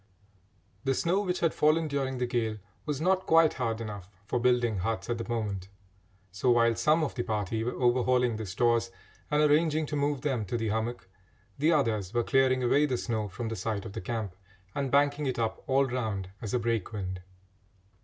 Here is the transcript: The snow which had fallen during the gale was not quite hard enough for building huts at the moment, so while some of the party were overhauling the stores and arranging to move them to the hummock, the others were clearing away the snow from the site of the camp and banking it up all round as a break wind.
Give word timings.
The 0.83 0.95
snow 0.95 1.21
which 1.21 1.41
had 1.41 1.53
fallen 1.53 1.87
during 1.87 2.17
the 2.17 2.25
gale 2.25 2.57
was 2.87 2.99
not 2.99 3.27
quite 3.27 3.53
hard 3.61 3.79
enough 3.79 4.09
for 4.25 4.39
building 4.39 4.77
huts 4.77 5.11
at 5.11 5.19
the 5.19 5.29
moment, 5.29 5.69
so 6.31 6.49
while 6.49 6.75
some 6.75 7.03
of 7.03 7.13
the 7.13 7.21
party 7.21 7.63
were 7.63 7.79
overhauling 7.79 8.37
the 8.37 8.47
stores 8.47 8.89
and 9.29 9.43
arranging 9.43 9.85
to 9.85 9.95
move 9.95 10.21
them 10.21 10.43
to 10.45 10.57
the 10.57 10.69
hummock, 10.69 11.07
the 11.59 11.71
others 11.71 12.15
were 12.15 12.23
clearing 12.23 12.63
away 12.63 12.87
the 12.87 12.97
snow 12.97 13.27
from 13.27 13.49
the 13.49 13.55
site 13.55 13.85
of 13.85 13.93
the 13.93 14.01
camp 14.01 14.35
and 14.73 14.89
banking 14.89 15.27
it 15.27 15.37
up 15.37 15.63
all 15.67 15.85
round 15.85 16.31
as 16.41 16.51
a 16.55 16.57
break 16.57 16.91
wind. 16.91 17.21